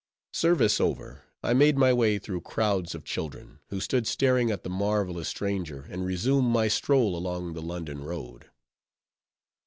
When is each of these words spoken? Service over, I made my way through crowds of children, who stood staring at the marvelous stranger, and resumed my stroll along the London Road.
Service 0.33 0.81
over, 0.81 1.25
I 1.43 1.53
made 1.53 1.77
my 1.77 1.93
way 1.93 2.17
through 2.17 2.41
crowds 2.41 2.95
of 2.95 3.03
children, 3.03 3.59
who 3.67 3.79
stood 3.79 4.07
staring 4.07 4.49
at 4.49 4.63
the 4.63 4.69
marvelous 4.71 5.27
stranger, 5.29 5.85
and 5.91 6.03
resumed 6.03 6.49
my 6.49 6.69
stroll 6.69 7.15
along 7.15 7.53
the 7.53 7.61
London 7.61 8.03
Road. 8.03 8.49